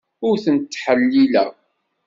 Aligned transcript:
Ur 0.27 0.35
tent-ttḥellileɣ. 0.43 1.51